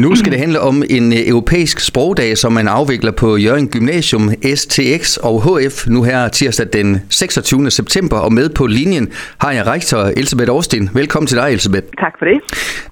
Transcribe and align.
Nu 0.00 0.14
skal 0.14 0.32
det 0.32 0.40
handle 0.40 0.60
om 0.60 0.82
en 0.90 1.12
øh, 1.12 1.18
europæisk 1.28 1.80
sprogdag, 1.80 2.38
som 2.38 2.52
man 2.52 2.68
afvikler 2.68 3.12
på 3.12 3.36
Jørgen 3.36 3.68
Gymnasium, 3.68 4.30
STX 4.54 5.16
og 5.16 5.42
HF 5.42 5.86
nu 5.86 6.02
her 6.02 6.28
tirsdag 6.28 6.66
den 6.72 7.00
26. 7.10 7.70
september. 7.70 8.16
Og 8.16 8.32
med 8.32 8.48
på 8.48 8.66
linjen 8.66 9.08
har 9.38 9.52
jeg 9.52 9.66
rektor 9.66 9.98
Elisabeth 9.98 10.52
Årsten. 10.52 10.90
Velkommen 10.94 11.26
til 11.26 11.38
dig, 11.38 11.48
Elisabeth. 11.48 11.86
Tak 12.00 12.12
for 12.18 12.24
det. 12.24 12.40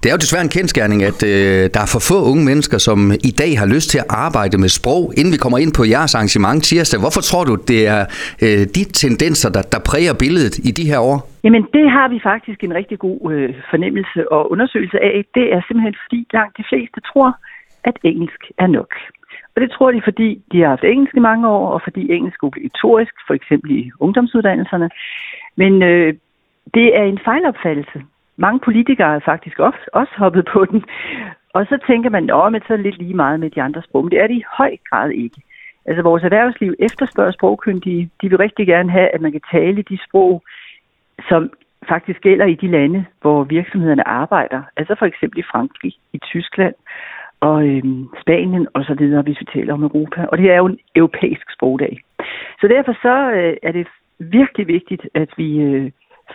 Det 0.03 0.09
er 0.09 0.12
jo 0.12 0.19
desværre 0.19 0.43
en 0.43 0.48
kendskærning, 0.48 1.03
at 1.03 1.22
øh, 1.22 1.71
der 1.75 1.80
er 1.80 1.87
for 1.87 1.98
få 1.98 2.25
unge 2.25 2.45
mennesker, 2.45 2.79
som 2.79 3.13
i 3.25 3.31
dag 3.31 3.59
har 3.59 3.67
lyst 3.67 3.91
til 3.91 3.99
at 3.99 4.07
arbejde 4.09 4.59
med 4.59 4.69
sprog. 4.69 5.13
Inden 5.17 5.33
vi 5.33 5.39
kommer 5.39 5.59
ind 5.59 5.73
på 5.73 5.85
jeres 5.85 6.15
arrangement 6.15 6.65
tirsdag, 6.65 7.01
hvorfor 7.01 7.21
tror 7.21 7.45
du, 7.45 7.55
det 7.55 7.87
er 7.87 8.05
øh, 8.43 8.67
de 8.75 8.85
tendenser, 8.85 9.49
der, 9.49 9.63
der 9.63 9.79
præger 9.79 10.13
billedet 10.13 10.59
i 10.59 10.71
de 10.71 10.85
her 10.85 10.99
år? 10.99 11.33
Jamen, 11.45 11.63
det 11.72 11.90
har 11.90 12.08
vi 12.08 12.21
faktisk 12.22 12.65
en 12.65 12.74
rigtig 12.74 12.99
god 12.99 13.33
øh, 13.33 13.54
fornemmelse 13.71 14.33
og 14.33 14.51
undersøgelse 14.53 15.01
af. 15.01 15.24
Det 15.35 15.53
er 15.54 15.61
simpelthen 15.61 15.97
fordi 16.05 16.27
langt 16.33 16.56
de 16.59 16.65
fleste 16.69 17.01
tror, 17.01 17.38
at 17.84 17.97
engelsk 18.02 18.43
er 18.59 18.66
nok. 18.66 18.95
Og 19.55 19.61
det 19.62 19.70
tror 19.70 19.93
de, 19.93 20.03
fordi 20.05 20.43
de 20.53 20.61
har 20.61 20.69
haft 20.69 20.84
engelsk 20.84 21.17
i 21.17 21.27
mange 21.30 21.48
år, 21.48 21.67
og 21.69 21.80
fordi 21.84 22.12
engelsk 22.12 22.43
er 22.43 22.47
obligatorisk, 22.47 23.15
for 23.27 23.34
eksempel 23.34 23.70
i 23.70 23.91
ungdomsuddannelserne. 24.01 24.91
Men 25.57 25.83
øh, 25.83 26.15
det 26.75 26.98
er 26.98 27.05
en 27.05 27.20
fejlopfattelse. 27.25 28.03
Mange 28.37 28.61
politikere 28.61 29.15
er 29.15 29.20
faktisk 29.25 29.59
også, 29.59 29.83
også 29.92 30.12
hoppet 30.17 30.48
på 30.53 30.65
den. 30.65 30.84
Og 31.55 31.67
så 31.67 31.79
tænker 31.87 32.11
man, 32.11 32.25
at 32.56 32.62
så 32.67 32.73
er 32.73 32.77
det 32.77 32.87
lidt 32.87 32.98
lige 32.98 33.15
meget 33.15 33.41
med 33.41 33.51
de 33.51 33.62
andre 33.62 33.83
sprog. 33.83 34.05
Men 34.05 34.11
det 34.11 34.20
er 34.20 34.27
det 34.27 34.34
i 34.34 34.51
høj 34.59 34.77
grad 34.91 35.11
ikke. 35.11 35.41
Altså 35.87 36.03
vores 36.03 36.23
erhvervsliv 36.23 36.75
efterspørger 36.79 37.33
sprogkyndige. 37.33 38.11
De 38.23 38.29
vil 38.29 38.39
rigtig 38.39 38.67
gerne 38.67 38.91
have, 38.91 39.09
at 39.15 39.20
man 39.20 39.33
kan 39.33 39.41
tale 39.53 39.83
de 39.83 39.98
sprog, 40.09 40.42
som 41.28 41.51
faktisk 41.88 42.20
gælder 42.20 42.45
i 42.45 42.55
de 42.55 42.66
lande, 42.66 43.05
hvor 43.20 43.45
virksomhederne 43.45 44.09
arbejder. 44.09 44.62
Altså 44.77 44.95
for 44.98 45.06
eksempel 45.06 45.38
i 45.38 45.50
Frankrig, 45.52 45.92
i 46.12 46.19
Tyskland 46.19 46.74
og 47.41 47.66
øhm, 47.69 48.09
Spanien 48.23 48.66
og 48.74 48.84
så 48.84 48.95
videre, 48.95 49.23
hvis 49.23 49.41
vi 49.41 49.47
taler 49.55 49.74
om 49.74 49.83
Europa. 49.83 50.27
Og 50.30 50.38
det 50.38 50.50
er 50.50 50.56
jo 50.56 50.66
en 50.66 50.78
europæisk 50.97 51.47
sprogdag. 51.56 52.00
Så 52.61 52.69
derfor 52.69 52.92
så 52.92 53.31
øh, 53.39 53.56
er 53.62 53.72
det 53.72 53.86
virkelig 54.19 54.69
vigtigt, 54.69 55.08
at 55.14 55.28
vi 55.36 55.58
øh, 55.61 55.91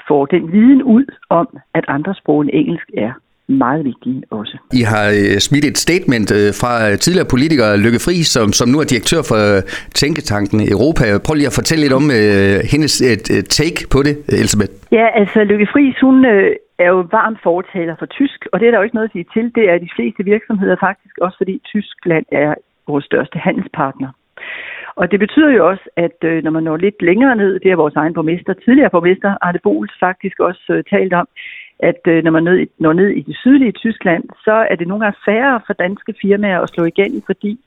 får 0.08 0.26
den 0.26 0.52
viden 0.52 0.84
ud 0.84 1.06
om, 1.30 1.48
at 1.74 1.86
andre 1.88 2.14
sprog 2.16 2.42
end 2.42 2.50
engelsk 2.54 2.90
er 2.98 3.14
meget 3.50 3.86
vigtige 3.86 4.24
også. 4.32 4.58
I 4.74 4.82
har 4.94 5.06
øh, 5.20 5.38
smidt 5.48 5.66
et 5.66 5.78
statement 5.78 6.30
øh, 6.40 6.50
fra 6.62 6.74
tidligere 6.96 7.28
politiker 7.36 7.68
Lykke 7.86 8.00
Friis, 8.06 8.28
som, 8.36 8.48
som 8.60 8.68
nu 8.70 8.78
er 8.84 8.88
direktør 8.94 9.22
for 9.30 9.38
øh, 9.46 9.62
Tænketanken 10.00 10.60
Europa. 10.76 11.04
Prøv 11.26 11.34
lige 11.36 11.52
at 11.52 11.60
fortælle 11.60 11.82
lidt 11.84 11.98
om 12.00 12.06
uh, 12.20 12.58
hendes 12.74 12.94
uh, 13.08 13.44
take 13.60 13.80
på 13.94 14.00
det, 14.08 14.16
Elisabeth. 14.42 14.74
Ja, 15.00 15.06
altså 15.22 15.40
Lykke 15.52 15.68
Friis, 15.72 15.98
hun 16.08 16.18
er 16.84 16.90
jo 16.94 17.00
varm 17.18 17.36
fortaler 17.44 17.96
for 18.00 18.06
tysk, 18.06 18.40
og 18.52 18.60
det 18.60 18.66
er 18.66 18.72
der 18.72 18.80
jo 18.80 18.88
ikke 18.88 18.98
noget 19.00 19.10
at 19.10 19.16
sige 19.16 19.32
til. 19.36 19.46
Det 19.58 19.66
er 19.72 19.78
de 19.86 19.96
fleste 19.96 20.22
virksomheder 20.34 20.76
faktisk 20.88 21.16
også, 21.26 21.38
fordi 21.38 21.56
Tyskland 21.72 22.26
er 22.32 22.52
vores 22.88 23.06
største 23.06 23.38
handelspartner. 23.48 24.10
Og 25.02 25.12
det 25.12 25.20
betyder 25.20 25.52
jo 25.58 25.70
også, 25.72 25.86
at 26.06 26.18
øh, 26.24 26.44
når 26.44 26.52
man 26.52 26.64
når 26.64 26.78
lidt 26.78 27.02
længere 27.02 27.36
ned, 27.36 27.60
det 27.60 27.72
er 27.72 27.84
vores 27.84 27.96
egen 27.96 28.14
borgmester, 28.14 28.54
tidligere 28.54 28.90
borgmester, 28.90 29.32
Arne 29.42 29.60
Bols 29.64 29.96
faktisk 30.00 30.40
også 30.40 30.66
øh, 30.70 30.84
talt 30.94 31.14
om, 31.14 31.28
at 31.80 32.02
øh, 32.08 32.24
når 32.24 32.32
man 32.32 32.44
ned, 32.44 32.68
når 32.80 32.94
ned 32.94 33.10
i 33.10 33.22
det 33.22 33.36
sydlige 33.38 33.72
Tyskland, 33.72 34.24
så 34.46 34.56
er 34.72 34.76
det 34.76 34.88
nogle 34.88 35.04
gange 35.04 35.20
færre 35.26 35.62
for 35.66 35.74
danske 35.74 36.14
firmaer 36.22 36.60
at 36.60 36.70
slå 36.70 36.84
igennem, 36.86 37.22
fordi 37.26 37.60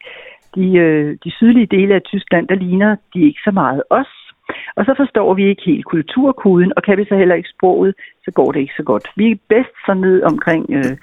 de, 0.55 0.77
øh, 0.77 1.17
de 1.25 1.31
sydlige 1.31 1.67
dele 1.67 1.95
af 1.95 2.03
Tyskland, 2.03 2.49
der 2.49 2.55
ligner 2.55 2.97
de 3.15 3.21
ikke 3.29 3.41
så 3.45 3.51
meget 3.51 3.83
os. 3.91 4.13
Og 4.77 4.85
så 4.85 4.95
forstår 4.97 5.35
vi 5.35 5.45
ikke 5.49 5.63
helt 5.67 5.85
kulturkoden, 5.85 6.73
og 6.77 6.83
kan 6.83 6.99
vi 6.99 7.05
så 7.05 7.17
heller 7.17 7.35
ikke 7.35 7.55
sproget, 7.57 7.95
så 8.25 8.31
går 8.31 8.53
det 8.53 8.61
ikke 8.61 8.75
så 8.77 8.83
godt. 8.83 9.09
Vi 9.17 9.31
er 9.31 9.37
bedst 9.49 9.77
så 9.87 9.95
ned 9.95 10.23
omkring 10.23 10.67
øh, 10.71 10.97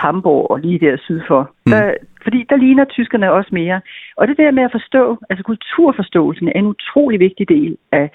Hamburg 0.00 0.50
og 0.50 0.58
lige 0.58 0.78
der 0.78 0.96
syd 0.96 1.20
for. 1.28 1.50
Mm. 1.66 1.70
Der, 1.72 1.94
fordi 2.22 2.44
der 2.50 2.56
ligner 2.56 2.84
tyskerne 2.84 3.32
også 3.32 3.50
mere. 3.52 3.80
Og 4.16 4.28
det 4.28 4.36
der 4.36 4.50
med 4.50 4.62
at 4.62 4.72
forstå, 4.72 5.18
altså 5.30 5.44
kulturforståelsen 5.44 6.48
er 6.48 6.52
en 6.52 6.66
utrolig 6.66 7.20
vigtig 7.20 7.48
del 7.48 7.76
af 7.92 8.10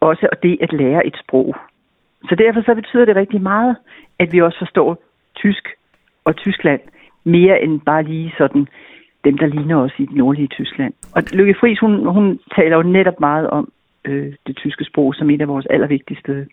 også 0.00 0.28
det 0.42 0.58
at 0.60 0.72
lære 0.72 1.06
et 1.06 1.16
sprog. 1.24 1.56
Så 2.28 2.34
derfor 2.34 2.62
så 2.62 2.74
betyder 2.74 3.04
det 3.04 3.16
rigtig 3.16 3.42
meget, 3.42 3.76
at 4.18 4.32
vi 4.32 4.40
også 4.40 4.58
forstår 4.58 5.02
tysk 5.36 5.68
og 6.24 6.36
Tyskland 6.36 6.80
mere 7.24 7.62
end 7.62 7.80
bare 7.80 8.02
lige 8.02 8.34
sådan 8.38 8.66
dem, 9.24 9.38
der 9.38 9.46
ligner 9.46 9.76
os 9.76 9.92
i 9.98 10.06
det 10.06 10.16
nordlige 10.16 10.48
Tyskland. 10.48 10.94
Og 11.14 11.22
Lykke 11.32 11.54
Friis, 11.60 11.78
hun, 11.78 12.06
hun 12.06 12.40
taler 12.56 12.76
jo 12.76 12.82
netop 12.82 13.20
meget 13.20 13.50
om 13.50 13.72
øh, 14.04 14.32
det 14.46 14.56
tyske 14.56 14.84
sprog 14.84 15.14
som 15.14 15.30
et 15.30 15.40
af 15.40 15.48
vores 15.48 15.66
allervigtigste 15.66 16.46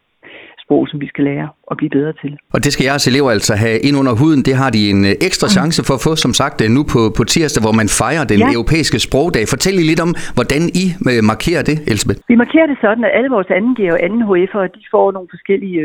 sprog, 0.67 0.83
som 0.91 0.97
vi 1.03 1.07
skal 1.13 1.23
lære 1.31 1.47
og 1.69 1.75
blive 1.79 1.91
bedre 1.97 2.13
til. 2.21 2.31
Og 2.55 2.59
det 2.63 2.71
skal 2.73 2.85
jeres 2.89 3.05
elever 3.11 3.29
altså 3.37 3.53
have 3.63 3.77
ind 3.87 3.95
under 4.01 4.13
huden. 4.21 4.41
Det 4.47 4.55
har 4.61 4.69
de 4.77 4.81
en 4.93 5.01
øh, 5.09 5.27
ekstra 5.29 5.47
chance 5.57 5.79
for 5.87 5.93
at 5.97 6.03
få, 6.07 6.11
som 6.25 6.33
sagt, 6.41 6.57
øh, 6.63 6.67
nu 6.77 6.81
på, 6.93 7.01
på 7.17 7.23
tirsdag, 7.33 7.61
hvor 7.65 7.75
man 7.81 7.89
fejrer 8.01 8.25
den 8.33 8.39
ja. 8.43 8.49
europæiske 8.57 8.99
sprogdag. 9.07 9.43
Fortæl 9.53 9.73
lige 9.77 9.91
lidt 9.91 10.03
om, 10.07 10.11
hvordan 10.37 10.61
I 10.83 10.85
øh, 11.11 11.21
markerer 11.31 11.63
det, 11.69 11.77
Elisabeth. 11.91 12.19
Vi 12.31 12.37
markerer 12.43 12.67
det 12.71 12.77
sådan, 12.85 13.03
at 13.07 13.13
alle 13.17 13.29
vores 13.35 13.49
anden 13.57 13.73
og 13.95 13.99
anden 14.05 14.21
HF'ere, 14.29 14.67
de 14.77 14.83
får 14.93 15.05
nogle 15.15 15.29
forskellige, 15.35 15.79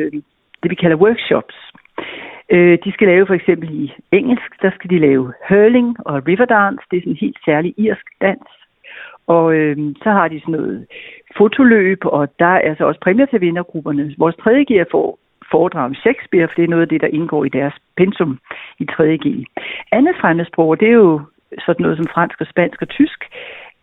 det 0.60 0.68
vi 0.72 0.78
kalder 0.82 0.96
workshops. 1.06 1.56
De 2.84 2.90
skal 2.94 3.06
lave 3.12 3.24
for 3.26 3.36
eksempel 3.40 3.68
i 3.82 3.84
engelsk, 4.18 4.50
der 4.62 4.70
skal 4.76 4.90
de 4.90 4.98
lave 5.08 5.24
hurling 5.48 5.88
og 6.08 6.14
riverdance. 6.30 6.84
Det 6.90 6.96
er 6.96 7.02
sådan 7.02 7.16
en 7.16 7.24
helt 7.26 7.40
særlig 7.48 7.70
irsk 7.86 8.06
dans. 8.26 8.48
Og 9.26 9.54
øh, 9.54 9.76
så 10.02 10.10
har 10.10 10.28
de 10.28 10.40
sådan 10.40 10.52
noget 10.52 10.86
fotoløb, 11.36 11.98
og 12.04 12.28
der 12.38 12.46
er 12.46 12.58
altså 12.58 12.84
også 12.84 13.00
præmier 13.00 13.26
til 13.26 13.40
vindergrupperne. 13.40 14.14
Vores 14.18 14.36
3. 14.36 14.64
G 14.64 14.86
får 14.90 15.18
foredrag 15.50 15.84
om 15.84 15.94
Shakespeare, 15.94 16.48
for 16.48 16.54
det 16.56 16.64
er 16.64 16.68
noget 16.74 16.82
af 16.82 16.88
det, 16.88 17.00
der 17.00 17.06
indgår 17.06 17.44
i 17.44 17.48
deres 17.48 17.74
pensum 17.96 18.38
i 18.78 18.84
3. 18.84 19.18
G. 19.24 19.26
Andet 19.92 20.14
fremmedsprog, 20.20 20.80
det 20.80 20.88
er 20.88 20.92
jo 20.92 21.20
sådan 21.66 21.82
noget 21.82 21.96
som 21.96 22.06
fransk 22.14 22.40
og 22.40 22.46
spansk 22.46 22.82
og 22.82 22.88
tysk. 22.88 23.20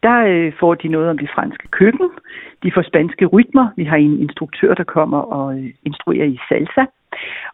Der 0.03 0.17
øh, 0.31 0.53
får 0.59 0.73
de 0.75 0.87
noget 0.87 1.09
om 1.09 1.17
det 1.17 1.29
franske 1.35 1.67
køkken. 1.67 2.09
De 2.63 2.71
får 2.75 2.81
spanske 2.81 3.25
rytmer. 3.25 3.67
Vi 3.75 3.83
har 3.83 3.97
en 3.97 4.19
instruktør, 4.19 4.73
der 4.73 4.83
kommer 4.83 5.17
og 5.17 5.59
øh, 5.59 5.69
instruerer 5.85 6.25
i 6.25 6.39
salsa. 6.49 6.85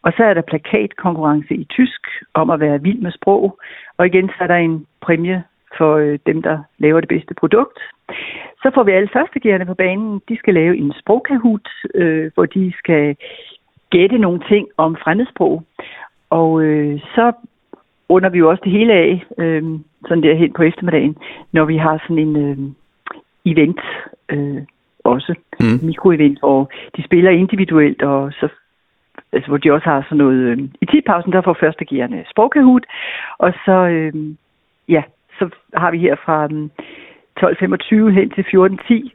Og 0.02 0.14
så 0.18 0.24
er 0.24 0.34
der 0.34 0.42
plakatkonkurrence 0.42 1.54
i 1.56 1.64
tysk 1.64 2.02
om 2.34 2.50
at 2.50 2.60
være 2.60 2.82
vild 2.82 3.00
med 3.00 3.12
sprog. 3.12 3.60
Og 3.98 4.06
igen, 4.06 4.28
så 4.30 4.36
er 4.40 4.48
der 4.48 4.56
en 4.56 4.86
præmie 5.02 5.44
for 5.78 5.96
øh, 5.96 6.20
dem, 6.26 6.42
der 6.42 6.58
laver 6.78 7.00
det 7.00 7.10
bedste 7.10 7.34
produkt. 7.34 7.80
Så 8.62 8.72
får 8.74 8.84
vi 8.84 8.92
alle 8.92 9.10
førstegærende 9.14 9.66
på 9.66 9.74
banen. 9.74 10.22
De 10.30 10.38
skal 10.38 10.54
lave 10.54 10.78
en 10.78 10.94
sprogkahut, 11.00 11.70
øh, 11.96 12.32
hvor 12.34 12.46
de 12.46 12.74
skal 12.78 13.16
gætte 13.90 14.18
nogle 14.18 14.42
ting 14.50 14.68
om 14.78 14.96
fremmedsprog. 15.04 15.64
Og 16.30 16.64
øh, 16.64 17.00
så 17.16 17.32
runder 18.10 18.30
vi 18.30 18.38
jo 18.38 18.50
også 18.50 18.62
det 18.64 18.72
hele 18.72 18.94
af, 18.94 19.26
øh, 19.38 19.64
sådan 20.08 20.24
der 20.24 20.36
hen 20.36 20.54
på 20.54 20.64
eftermiddagen, 20.64 21.18
når 21.52 21.66
vi 21.66 21.78
har 21.78 21.98
sådan 21.98 22.20
en 22.20 22.36
øh, 22.36 22.58
event 23.46 23.82
øh, 24.30 24.62
også, 25.04 25.36
mm. 25.60 25.80
mikroevent, 25.88 26.40
hvor 26.40 26.72
de 26.98 27.04
spiller 27.04 27.32
individuelt, 27.32 28.02
og 28.02 28.32
så 28.32 28.48
altså, 29.34 29.48
hvor 29.48 29.58
de 29.58 29.72
også 29.72 29.90
har 29.90 30.02
sådan 30.02 30.18
noget, 30.18 30.38
øh, 30.38 30.58
i 30.82 30.86
tidpausen, 30.86 31.32
der 31.32 31.42
får 31.42 31.58
førstegærende 31.60 32.26
sprogkahut, 32.32 32.86
og 33.38 33.54
så, 33.66 33.72
øh, 33.72 34.14
ja, 34.90 35.04
så 35.40 35.50
har 35.74 35.92
vi 35.92 35.98
her 35.98 36.16
fra 36.26 36.48
mm, 36.48 36.72
12.25 37.40 38.10
hen 38.18 38.30
til 38.30 38.44
14.10, 38.44 39.10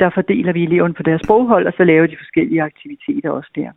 der 0.00 0.10
fordeler 0.10 0.52
vi 0.52 0.64
eleverne 0.64 0.94
på 0.94 1.02
deres 1.02 1.22
sproghold, 1.24 1.66
og 1.66 1.72
så 1.76 1.84
laver 1.84 2.06
de 2.06 2.16
forskellige 2.16 2.62
aktiviteter 2.62 3.30
også 3.30 3.50
der. 3.54 3.70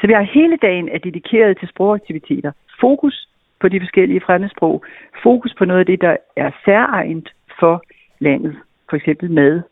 Så 0.00 0.06
vi 0.06 0.12
har 0.12 0.22
hele 0.22 0.56
dagen 0.56 0.88
er 0.88 0.98
dedikeret 0.98 1.58
til 1.58 1.68
sprogaktiviteter. 1.68 2.52
Fokus 2.80 3.28
på 3.60 3.68
de 3.68 3.80
forskellige 3.80 4.20
fremmedsprog. 4.20 4.84
Fokus 5.22 5.54
på 5.58 5.64
noget 5.64 5.80
af 5.80 5.86
det, 5.86 6.00
der 6.00 6.16
er 6.36 6.50
særegent 6.64 7.28
for 7.60 7.84
landet. 8.18 8.56
For 8.90 8.96
eksempel 8.96 9.30
mad, 9.30 9.62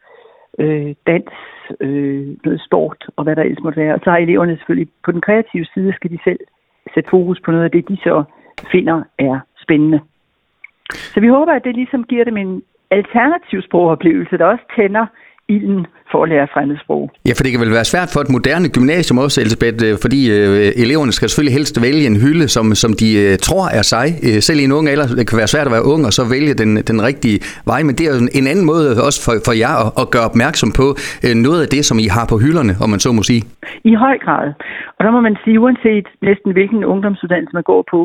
øh, 0.58 0.94
dans, 1.06 1.32
øh, 1.80 2.36
noget 2.44 2.60
sport 2.66 3.04
og 3.16 3.24
hvad 3.24 3.36
der 3.36 3.42
ellers 3.42 3.62
måtte 3.62 3.80
være. 3.80 3.94
Og 3.94 4.00
så 4.04 4.10
har 4.10 4.18
eleverne 4.18 4.56
selvfølgelig 4.56 4.92
på 5.04 5.12
den 5.12 5.20
kreative 5.20 5.64
side, 5.64 5.92
skal 5.92 6.10
de 6.10 6.18
selv 6.24 6.38
sætte 6.94 7.10
fokus 7.10 7.40
på 7.44 7.50
noget 7.50 7.64
af 7.64 7.70
det, 7.70 7.88
de 7.88 7.96
så 7.96 8.24
finder 8.72 9.02
er 9.18 9.40
spændende. 9.62 10.00
Så 10.90 11.20
vi 11.20 11.28
håber, 11.28 11.52
at 11.52 11.64
det 11.64 11.74
ligesom 11.74 12.04
giver 12.04 12.24
dem 12.24 12.36
en 12.36 12.62
alternativ 12.90 13.62
sprogoplevelse, 13.62 14.38
der 14.38 14.44
også 14.44 14.64
tænder 14.76 15.06
ilden 15.48 15.86
for 16.10 16.22
at 16.22 16.28
lære 16.28 16.46
fremmedsprog. 16.54 17.10
Ja, 17.28 17.32
for 17.36 17.42
det 17.42 17.50
kan 17.52 17.60
vel 17.60 17.78
være 17.78 17.90
svært 17.92 18.10
for 18.14 18.20
et 18.20 18.30
moderne 18.36 18.68
gymnasium 18.76 19.18
også, 19.24 19.36
Elisabeth, 19.40 19.78
øh, 19.86 19.94
fordi 20.04 20.20
øh, 20.36 20.84
eleverne 20.84 21.12
skal 21.12 21.28
selvfølgelig 21.28 21.56
helst 21.58 21.74
vælge 21.86 22.06
en 22.10 22.18
hylde, 22.24 22.46
som, 22.56 22.66
som 22.82 22.90
de 23.02 23.08
øh, 23.24 23.32
tror 23.48 23.66
er 23.78 23.84
sig. 23.94 24.06
Øh, 24.26 24.38
selv 24.48 24.58
i 24.60 24.64
en 24.68 24.76
ung 24.78 24.86
alder, 24.92 25.06
det 25.18 25.26
kan 25.30 25.38
være 25.42 25.52
svært 25.54 25.66
at 25.70 25.74
være 25.76 25.86
ung 25.92 26.02
og 26.08 26.12
så 26.18 26.22
vælge 26.34 26.54
den, 26.62 26.70
den 26.90 26.98
rigtige 27.08 27.38
vej, 27.70 27.80
men 27.86 27.94
det 27.96 28.02
er 28.06 28.10
jo 28.14 28.18
en 28.40 28.46
anden 28.52 28.66
måde 28.72 28.88
også 29.06 29.18
for, 29.26 29.34
for 29.46 29.54
jer 29.62 29.74
at, 29.84 29.88
at 30.02 30.06
gøre 30.14 30.26
opmærksom 30.30 30.70
på 30.80 30.86
øh, 31.26 31.34
noget 31.46 31.60
af 31.64 31.68
det, 31.74 31.82
som 31.88 31.96
I 32.04 32.08
har 32.16 32.26
på 32.32 32.36
hylderne, 32.44 32.72
om 32.84 32.88
man 32.94 33.00
så 33.04 33.10
må 33.18 33.22
sige. 33.30 33.42
I 33.90 33.94
høj 34.04 34.16
grad. 34.26 34.46
Og 34.96 35.00
der 35.04 35.10
må 35.16 35.20
man 35.28 35.36
sige, 35.42 35.56
uanset 35.64 36.06
næsten 36.28 36.50
hvilken 36.56 36.80
ungdomsuddannelse 36.92 37.54
man 37.58 37.66
går 37.72 37.82
på, 37.92 37.98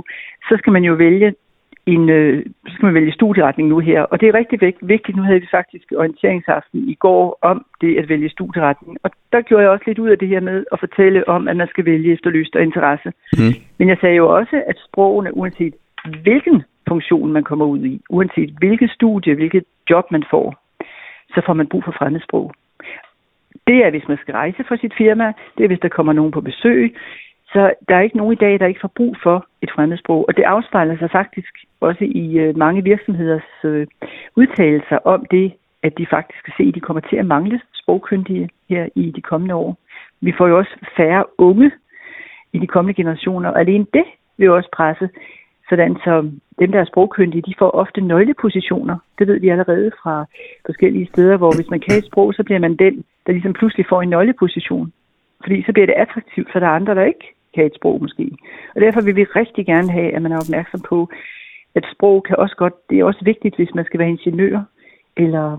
så 0.48 0.54
skal 0.60 0.72
man 0.78 0.84
jo 0.90 0.94
vælge 1.06 1.30
en, 1.86 2.10
øh, 2.10 2.46
så 2.68 2.74
skal 2.74 2.86
man 2.86 2.94
vælge 2.94 3.12
studieretning 3.12 3.70
nu 3.70 3.80
her. 3.80 4.02
Og 4.02 4.22
det 4.22 4.30
er 4.30 4.34
rigtig 4.34 4.74
vigtigt. 4.82 5.18
Nu 5.18 5.24
havde 5.24 5.40
vi 5.40 5.48
faktisk 5.52 5.86
orienteringsaften 5.98 6.90
i 6.90 6.94
går 6.94 7.38
om 7.42 7.66
det 7.82 7.98
at 7.98 8.10
vælge 8.10 8.30
studieretning. 8.30 8.98
Og 9.04 9.12
der 9.32 9.42
gjorde 9.42 9.64
jeg 9.64 9.72
også 9.72 9.84
lidt 9.88 10.00
ud 10.00 10.10
af 10.10 10.18
det 10.18 10.28
her 10.28 10.40
med 10.40 10.66
at 10.72 10.80
fortælle 10.80 11.28
om, 11.28 11.48
at 11.48 11.58
man 11.58 11.68
skal 11.68 11.86
vælge 11.86 12.14
efter 12.14 12.30
lyst 12.30 12.56
og 12.56 12.62
interesse. 12.62 13.12
Mm. 13.38 13.54
Men 13.78 13.90
jeg 13.90 13.98
sagde 14.02 14.16
jo 14.16 14.36
også, 14.38 14.64
at 14.68 14.78
sprogene, 14.88 15.38
uanset 15.38 15.74
hvilken 16.22 16.64
funktion 16.88 17.32
man 17.32 17.44
kommer 17.44 17.66
ud 17.66 17.86
i, 17.86 18.02
uanset 18.10 18.56
hvilket 18.60 18.92
studie, 18.92 19.36
hvilket 19.36 19.64
job 19.90 20.12
man 20.12 20.24
får, 20.30 20.56
så 21.34 21.42
får 21.46 21.54
man 21.54 21.68
brug 21.68 21.84
for 21.84 21.92
fremmedsprog. 21.92 22.54
Det 23.68 23.86
er, 23.86 23.90
hvis 23.90 24.08
man 24.08 24.18
skal 24.22 24.34
rejse 24.34 24.64
for 24.68 24.76
sit 24.76 24.94
firma, 24.98 25.34
det 25.58 25.64
er, 25.64 25.68
hvis 25.68 25.80
der 25.80 25.90
kommer 25.90 26.14
nogen 26.14 26.32
på 26.32 26.42
besøg. 26.42 26.96
Så 27.54 27.74
der 27.90 27.96
er 27.96 28.02
ikke 28.02 28.18
nogen 28.18 28.34
i 28.34 28.44
dag, 28.46 28.60
der 28.60 28.66
ikke 28.66 28.80
får 28.82 28.92
brug 28.96 29.16
for 29.24 29.48
et 29.62 29.72
fremmedsprog. 29.76 30.26
Og 30.28 30.38
det 30.38 30.44
afspejler 30.44 30.98
sig 30.98 31.12
faktisk 31.12 31.54
også 31.80 32.04
i 32.04 32.38
øh, 32.38 32.58
mange 32.58 32.84
virksomheders 32.84 33.52
øh, 33.64 33.88
udtalelser 34.36 34.98
om 34.98 35.26
det, 35.32 35.54
at 35.84 35.98
de 35.98 36.06
faktisk 36.10 36.44
kan 36.46 36.54
se, 36.58 36.64
at 36.64 36.76
de 36.76 36.80
kommer 36.80 37.02
til 37.02 37.16
at 37.16 37.26
mangle 37.26 37.62
sprogkyndige 37.74 38.50
her 38.70 38.90
i 38.96 39.12
de 39.16 39.22
kommende 39.22 39.56
år. 39.56 39.78
Vi 40.22 40.34
får 40.38 40.48
jo 40.48 40.58
også 40.58 40.76
færre 40.98 41.24
unge 41.38 41.72
i 42.54 42.60
de 42.60 42.68
kommende 42.68 42.94
generationer, 42.94 43.50
og 43.50 43.60
alene 43.60 43.86
det 43.94 44.06
vil 44.38 44.50
også 44.50 44.70
presse, 44.74 45.10
sådan 45.70 45.96
så 46.04 46.32
dem, 46.60 46.72
der 46.72 46.80
er 46.80 46.86
sprogkyndige, 46.86 47.42
de 47.42 47.54
får 47.60 47.70
ofte 47.70 48.02
nøglepositioner. 48.02 48.98
Det 49.20 49.28
ved 49.28 49.40
vi 49.40 49.50
allerede 49.50 49.92
fra 50.04 50.26
forskellige 50.66 51.08
steder, 51.14 51.38
hvor 51.38 51.56
hvis 51.56 51.70
man 51.70 51.80
kan 51.80 51.98
et 51.98 52.06
sprog, 52.06 52.34
så 52.34 52.44
bliver 52.44 52.60
man 52.60 52.76
den, 52.76 53.04
der 53.26 53.32
ligesom 53.32 53.54
pludselig 53.54 53.86
får 53.90 54.02
en 54.02 54.10
nøgleposition. 54.10 54.94
Fordi 55.44 55.64
så 55.64 55.74
bliver 55.74 55.86
det 55.86 55.94
attraktivt, 55.98 56.52
for 56.52 56.60
der 56.60 56.68
er 56.68 56.80
andre, 56.80 56.96
der 56.96 57.04
ikke 57.04 57.36
kan 57.54 57.66
et 57.66 57.76
sprog 57.76 58.02
måske. 58.02 58.32
Og 58.76 58.82
derfor 58.82 59.02
vil 59.02 59.16
vi 59.16 59.24
rigtig 59.24 59.66
gerne 59.66 59.92
have, 59.92 60.12
at 60.16 60.22
man 60.22 60.32
er 60.32 60.38
opmærksom 60.38 60.82
på, 60.90 61.10
at 61.76 61.86
sprog 61.94 62.24
kan 62.24 62.36
også 62.36 62.56
godt, 62.56 62.90
det 62.90 63.00
er 63.00 63.04
også 63.04 63.22
vigtigt, 63.26 63.56
hvis 63.56 63.76
man 63.76 63.86
skal 63.86 64.00
være 64.00 64.10
ingeniør, 64.10 64.60
eller 65.18 65.58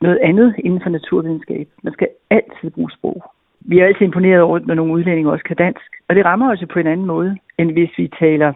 noget 0.00 0.18
andet 0.22 0.54
inden 0.58 0.80
for 0.82 0.90
naturvidenskab. 0.90 1.68
Man 1.82 1.92
skal 1.92 2.08
altid 2.30 2.70
bruge 2.70 2.90
sprog. 2.90 3.22
Vi 3.60 3.78
er 3.78 3.86
altid 3.86 4.06
imponeret 4.06 4.40
over, 4.40 4.58
når 4.58 4.74
nogle 4.74 4.92
udlændinge 4.92 5.32
også 5.32 5.44
kan 5.44 5.56
dansk. 5.56 5.90
Og 6.08 6.14
det 6.14 6.24
rammer 6.24 6.50
også 6.50 6.66
på 6.66 6.78
en 6.78 6.86
anden 6.86 7.06
måde, 7.06 7.36
end 7.58 7.72
hvis 7.72 7.90
vi 7.98 8.10
taler, 8.18 8.52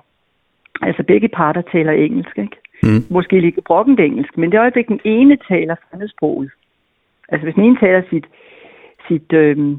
altså 0.82 1.02
begge 1.02 1.28
parter 1.28 1.62
taler 1.72 1.92
engelsk, 1.92 2.38
ikke? 2.38 2.56
Mm. 2.82 3.04
Måske 3.10 3.40
lige 3.40 3.62
brokkent 3.66 4.00
engelsk, 4.00 4.38
men 4.38 4.52
det 4.52 4.58
øjeblik, 4.60 4.88
den 4.88 5.00
ene 5.04 5.38
taler 5.48 5.76
fremmedsproget. 5.90 6.50
Altså 7.28 7.44
hvis 7.44 7.54
den 7.54 7.64
ene 7.64 7.78
taler 7.80 8.02
sit, 8.10 8.26
sit 9.08 9.32
øh, 9.32 9.76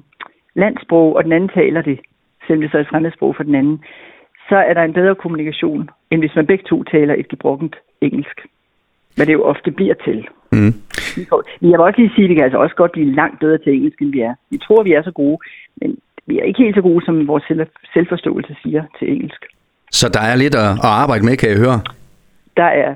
landsprog, 0.53 1.15
og 1.15 1.23
den 1.23 1.31
anden 1.31 1.49
taler 1.49 1.81
det, 1.81 1.99
selvom 2.49 2.61
det 2.61 2.71
så 2.71 2.77
er 2.77 2.81
et 2.81 2.87
fremmedsprog 2.87 3.35
for 3.35 3.43
den 3.43 3.55
anden, 3.55 3.83
så 4.49 4.55
er 4.55 4.73
der 4.73 4.83
en 4.83 4.93
bedre 4.93 5.15
kommunikation, 5.15 5.89
end 6.11 6.19
hvis 6.21 6.35
man 6.35 6.47
begge 6.47 6.63
to 6.69 6.83
taler 6.83 7.13
et 7.17 7.27
gebrokkent 7.27 7.75
engelsk 8.01 8.39
hvad 9.19 9.25
det 9.25 9.33
jo 9.33 9.43
ofte 9.43 9.71
bliver 9.71 9.93
til. 10.07 10.27
Mm. 10.51 10.73
Jeg 11.61 11.75
vil 11.77 11.87
også 11.87 12.01
lige 12.01 12.15
sige, 12.15 12.25
at 12.25 12.29
vi 12.29 12.35
kan 12.35 12.43
altså 12.43 12.57
også 12.57 12.75
godt 12.75 12.91
blive 12.91 13.15
langt 13.15 13.39
bedre 13.39 13.57
til 13.57 13.73
engelsk, 13.73 14.01
end 14.01 14.11
vi 14.11 14.19
er. 14.19 14.33
Vi 14.49 14.57
tror, 14.57 14.83
vi 14.83 14.93
er 14.93 15.03
så 15.03 15.11
gode, 15.11 15.37
men 15.81 15.97
vi 16.25 16.39
er 16.39 16.43
ikke 16.43 16.63
helt 16.63 16.75
så 16.75 16.81
gode, 16.81 17.05
som 17.05 17.27
vores 17.27 17.43
selvforståelse 17.93 18.55
siger 18.63 18.83
til 18.99 19.07
engelsk. 19.13 19.45
Så 19.91 20.09
der 20.09 20.21
er 20.31 20.35
lidt 20.35 20.55
at 20.55 20.69
arbejde 20.83 21.25
med, 21.25 21.37
kan 21.37 21.49
jeg 21.49 21.57
høre? 21.57 21.79
Der 22.57 22.69
er 22.83 22.95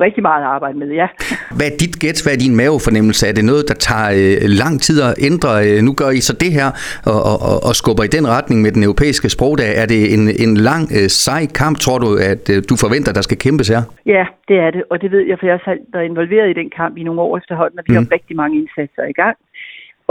rigtig 0.00 0.22
meget 0.22 0.44
arbejde 0.44 0.78
med, 0.78 0.88
ja. 1.02 1.08
Hvad 1.56 1.66
er 1.66 1.76
dit 1.82 1.94
gæt? 2.02 2.18
Hvad 2.24 2.32
er 2.36 2.40
din 2.46 2.56
mavefornemmelse? 2.56 3.22
Er 3.30 3.34
det 3.38 3.44
noget, 3.44 3.64
der 3.70 3.76
tager 3.88 4.08
øh, 4.20 4.48
lang 4.62 4.74
tid 4.86 4.96
at 5.08 5.14
ændre? 5.28 5.50
Øh, 5.66 5.78
nu 5.86 5.92
gør 6.00 6.10
I 6.18 6.20
så 6.28 6.34
det 6.44 6.52
her 6.58 6.68
og, 7.12 7.20
og, 7.50 7.58
og 7.68 7.72
skubber 7.80 8.04
i 8.08 8.12
den 8.16 8.24
retning 8.36 8.58
med 8.64 8.72
den 8.76 8.82
europæiske 8.88 9.28
sprogdag. 9.36 9.70
Er 9.82 9.86
det 9.92 10.00
en, 10.14 10.22
en 10.44 10.52
lang, 10.68 10.84
øh, 10.98 11.08
sej 11.24 11.42
kamp, 11.60 11.76
tror 11.84 11.98
du, 12.04 12.08
at 12.32 12.44
øh, 12.52 12.58
du 12.70 12.74
forventer, 12.84 13.12
der 13.18 13.22
skal 13.28 13.38
kæmpes 13.44 13.68
her? 13.74 13.82
Ja, 14.14 14.24
det 14.48 14.56
er 14.64 14.70
det, 14.76 14.82
og 14.90 14.96
det 15.02 15.10
ved 15.14 15.22
jeg, 15.30 15.36
for 15.38 15.46
jeg 15.46 15.58
har 15.64 15.76
været 15.94 16.04
involveret 16.12 16.48
i 16.50 16.58
den 16.60 16.70
kamp 16.80 16.96
i 16.96 17.02
nogle 17.02 17.20
år 17.26 17.32
efterhånden, 17.40 17.78
og 17.78 17.84
vi 17.86 17.92
mm. 17.92 17.98
har 17.98 18.06
rigtig 18.16 18.36
mange 18.36 18.54
indsatser 18.60 19.04
i 19.12 19.16
gang. 19.22 19.36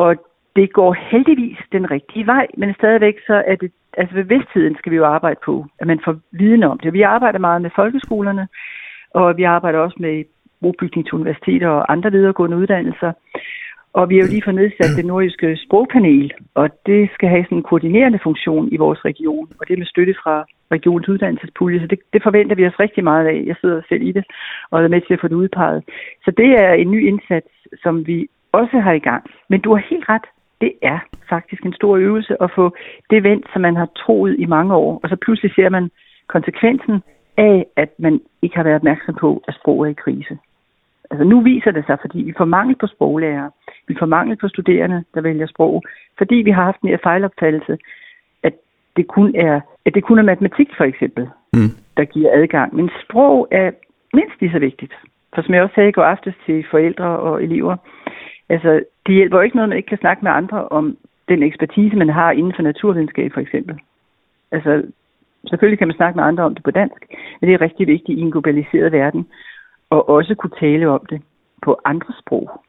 Og 0.04 0.16
det 0.56 0.74
går 0.74 0.92
heldigvis 1.12 1.60
den 1.72 1.92
rigtige 1.92 2.26
vej, 2.26 2.46
men 2.58 2.74
stadigvæk 2.74 3.16
så 3.28 3.44
er 3.52 3.56
det, 3.56 3.72
altså 3.98 4.16
bevidstheden 4.16 4.76
skal 4.80 4.92
vi 4.92 4.96
jo 4.96 5.06
arbejde 5.06 5.40
på, 5.46 5.66
at 5.80 5.88
man 5.88 6.00
får 6.06 6.16
viden 6.32 6.64
om 6.64 6.80
det. 6.84 6.94
Vi 6.94 7.02
arbejder 7.02 7.40
meget 7.40 7.62
med 7.62 7.70
folkeskolerne, 7.76 8.48
og 9.20 9.38
vi 9.38 9.44
arbejder 9.44 9.80
også 9.80 9.98
med 10.00 10.24
brobygning 10.62 11.06
til 11.06 11.14
universiteter 11.14 11.68
og 11.68 11.92
andre 11.92 12.12
videregående 12.12 12.58
uddannelser. 12.58 13.12
Og 13.94 14.10
vi 14.10 14.16
har 14.16 14.24
jo 14.24 14.32
lige 14.32 14.46
fået 14.46 14.56
nedsat 14.56 14.98
det 14.98 15.06
nordiske 15.06 15.58
sprogpanel, 15.66 16.34
og 16.54 16.70
det 16.86 17.10
skal 17.14 17.30
have 17.30 17.44
sådan 17.44 17.58
en 17.58 17.70
koordinerende 17.70 18.20
funktion 18.24 18.70
i 18.72 18.78
vores 18.78 19.06
region, 19.06 19.48
og 19.60 19.68
det 19.68 19.74
er 19.74 19.78
med 19.78 19.86
støtte 19.94 20.16
fra 20.24 20.46
regionens 20.72 21.10
uddannelsespulje, 21.10 21.80
så 21.80 21.88
det, 21.88 22.00
det 22.14 22.24
forventer 22.24 22.56
vi 22.56 22.68
os 22.68 22.80
rigtig 22.80 23.04
meget 23.04 23.26
af. 23.28 23.44
Jeg 23.46 23.56
sidder 23.62 23.82
selv 23.90 24.02
i 24.02 24.12
det, 24.12 24.26
og 24.72 24.84
er 24.84 24.88
med 24.88 25.02
til 25.02 25.14
at 25.14 25.22
få 25.22 25.28
det 25.28 25.42
udpeget. 25.44 25.84
Så 26.26 26.32
det 26.32 26.50
er 26.64 26.74
en 26.74 26.92
ny 26.92 27.08
indsats, 27.08 27.48
som 27.84 28.08
vi 28.08 28.28
også 28.52 28.80
har 28.80 28.94
i 28.94 29.06
gang. 29.10 29.24
Men 29.50 29.62
du 29.62 29.70
har 29.76 29.82
helt 29.90 30.10
ret, 30.10 30.28
det 30.62 30.72
er 30.82 31.00
faktisk 31.30 31.62
en 31.66 31.74
stor 31.74 31.96
øvelse 31.96 32.44
at 32.44 32.52
få 32.56 32.76
det 33.10 33.24
vendt, 33.24 33.46
som 33.54 33.62
man 33.62 33.76
har 33.76 33.90
troet 33.98 34.36
i 34.40 34.46
mange 34.46 34.76
år, 34.76 35.00
og 35.04 35.10
så 35.10 35.16
pludselig 35.16 35.52
ser 35.56 35.70
man 35.70 35.90
konsekvensen 36.28 37.02
af, 37.38 37.66
at 37.76 37.90
man 38.00 38.22
ikke 38.42 38.56
har 38.56 38.64
været 38.64 38.76
opmærksom 38.76 39.16
på, 39.16 39.44
at 39.48 39.56
sprog 39.56 39.82
er 39.82 39.90
i 39.90 39.94
krise. 39.94 40.38
Altså 41.12 41.24
nu 41.24 41.42
viser 41.42 41.72
det 41.72 41.86
sig, 41.86 41.98
fordi 42.02 42.20
vi 42.20 42.34
får 42.38 42.46
mangel 42.46 42.76
på 42.76 42.88
sproglærer, 42.88 43.50
vi 43.88 43.96
får 44.00 44.06
mangel 44.06 44.38
på 44.38 44.48
studerende, 44.48 45.04
der 45.14 45.22
vælger 45.22 45.48
sprog, 45.48 45.84
fordi 46.18 46.36
vi 46.36 46.52
har 46.52 46.64
haft 46.64 46.82
en 46.82 47.00
fejlopfattelse, 47.04 47.78
at 48.44 48.54
det 48.96 49.08
kun 49.08 49.36
er, 49.36 49.62
at 49.86 49.94
det 49.94 50.04
kun 50.04 50.20
er 50.20 50.24
matematik 50.24 50.70
for 50.78 50.84
eksempel, 50.84 51.30
mm. 51.54 51.72
der 51.98 52.06
giver 52.06 52.30
adgang. 52.34 52.76
Men 52.76 52.90
sprog 53.04 53.48
er 53.52 53.72
mindst 54.14 54.42
lige 54.42 54.52
så 54.52 54.60
vigtigt. 54.60 54.94
For 55.36 55.42
som 55.42 55.54
jeg 55.54 55.64
også 55.64 55.76
sagde 55.76 55.90
i 55.90 55.92
går 55.92 56.04
aftes 56.04 56.34
til 56.46 56.66
forældre 56.72 57.06
og 57.06 57.44
elever, 57.44 57.76
altså 58.50 58.84
det 59.06 59.16
hjælper 59.16 59.38
jo 59.38 59.44
ikke 59.44 59.56
noget, 59.56 59.70
man 59.70 59.78
ikke 59.78 59.90
kan 59.90 60.04
snakke 60.04 60.24
med 60.24 60.32
andre 60.32 60.68
om 60.68 60.98
den 61.30 61.44
ekspertise, 61.44 61.96
man 61.96 62.10
har 62.10 62.32
inden 62.32 62.54
for 62.56 62.62
naturvidenskab 62.64 63.34
for 63.34 63.42
eksempel. 63.42 63.80
Altså 64.52 64.84
Selvfølgelig 65.48 65.80
kan 65.80 65.88
man 65.88 65.96
snakke 65.96 66.18
med 66.18 66.24
andre 66.24 66.44
om 66.44 66.56
det 66.56 66.64
på 66.64 66.72
dansk, 66.72 67.02
men 67.42 67.48
det 67.48 67.54
er 67.54 67.62
rigtig 67.62 67.88
vigtigt 67.88 68.20
i 68.20 68.22
en 68.22 68.32
globaliseret 68.32 68.92
verden, 68.92 69.28
og 69.90 70.10
også 70.10 70.36
kunne 70.36 70.60
tale 70.60 70.90
om 70.90 71.06
det 71.10 71.22
på 71.64 71.80
andre 71.86 72.14
sprog. 72.22 72.62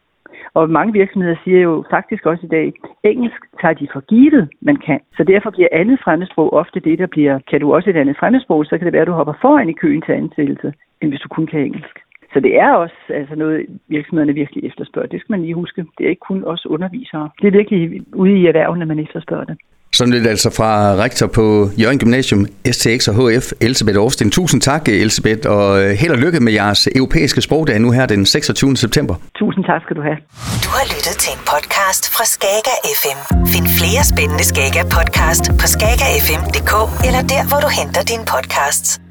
Og 0.54 0.70
mange 0.70 0.92
virksomheder 0.92 1.36
siger 1.44 1.60
jo 1.60 1.84
faktisk 1.90 2.26
også 2.26 2.46
i 2.46 2.48
dag, 2.48 2.72
engelsk 3.02 3.40
tager 3.60 3.74
de 3.74 3.88
for 3.92 4.00
givet, 4.00 4.48
man 4.60 4.76
kan. 4.76 5.00
Så 5.16 5.24
derfor 5.24 5.50
bliver 5.50 5.68
andet 5.72 6.00
fremmedsprog 6.04 6.52
ofte 6.52 6.80
det, 6.80 6.98
der 6.98 7.06
bliver, 7.06 7.38
kan 7.50 7.60
du 7.60 7.74
også 7.74 7.90
et 7.90 7.96
andet 7.96 8.16
fremmedsprog, 8.18 8.66
så 8.66 8.78
kan 8.78 8.84
det 8.84 8.92
være, 8.92 9.02
at 9.02 9.08
du 9.08 9.12
hopper 9.12 9.34
foran 9.40 9.68
i 9.68 9.72
køen 9.72 10.02
til 10.02 10.12
ansættelse, 10.12 10.72
end 11.00 11.10
hvis 11.10 11.20
du 11.20 11.28
kun 11.28 11.46
kan 11.46 11.60
engelsk. 11.60 11.98
Så 12.32 12.40
det 12.40 12.58
er 12.58 12.72
også 12.72 12.94
altså 13.08 13.34
noget, 13.34 13.66
virksomhederne 13.88 14.34
virkelig 14.34 14.64
efterspørger. 14.64 15.08
Det 15.08 15.20
skal 15.20 15.32
man 15.32 15.42
lige 15.42 15.54
huske. 15.54 15.84
Det 15.98 16.04
er 16.06 16.10
ikke 16.10 16.28
kun 16.28 16.44
os 16.44 16.66
undervisere. 16.66 17.30
Det 17.40 17.46
er 17.46 17.58
virkelig 17.58 18.02
ude 18.14 18.38
i 18.38 18.46
erhvervene, 18.46 18.86
man 18.86 18.98
efterspørger 18.98 19.44
det. 19.44 19.56
Sådan 19.96 20.12
lidt 20.14 20.26
altså 20.26 20.50
fra 20.50 20.94
rektor 21.04 21.26
på 21.26 21.70
Jørgen 21.82 21.98
Gymnasium, 21.98 22.46
STX 22.72 23.08
og 23.08 23.14
HF, 23.14 23.52
Elisabeth 23.60 23.98
Aarsten. 23.98 24.30
Tusind 24.30 24.60
tak, 24.60 24.88
Elisabeth, 24.88 25.50
og 25.50 25.82
øh, 25.82 25.90
held 25.90 26.12
og 26.12 26.18
lykke 26.18 26.40
med 26.40 26.52
jeres 26.52 26.88
europæiske 26.94 27.40
sprogdag 27.40 27.80
nu 27.80 27.90
her 27.90 28.06
den 28.06 28.26
26. 28.26 28.76
september. 28.76 29.14
Tusind 29.38 29.64
tak 29.64 29.82
skal 29.82 29.96
du 29.96 30.02
have. 30.02 30.16
Du 30.64 30.68
har 30.76 30.84
lyttet 30.94 31.16
til 31.22 31.30
en 31.36 31.42
podcast 31.52 32.02
fra 32.14 32.24
Skager 32.24 32.78
FM. 33.00 33.18
Find 33.46 33.66
flere 33.78 34.02
spændende 34.12 34.44
Skager 34.44 34.84
podcast 34.96 35.44
på 35.60 35.66
skagerfm.dk 35.74 36.72
eller 37.06 37.22
der, 37.32 37.42
hvor 37.48 37.60
du 37.64 37.68
henter 37.78 38.02
dine 38.12 38.24
podcasts. 38.34 39.05